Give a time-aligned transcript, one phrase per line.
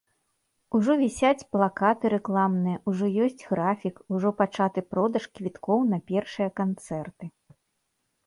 [0.77, 7.25] Ужо вісяць плакаты рэкламныя, ужо ёсць графік, ужо пачаты продаж квіткоў на першыя канцэрты.